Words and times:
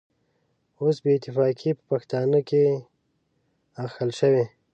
اوس 0.79 0.97
بې 1.03 1.11
اتفاقي 1.17 1.69
په 1.77 1.83
پښتانه 1.91 2.39
کې 2.49 2.63
اخښل 3.83 4.11
شوې. 4.19 4.45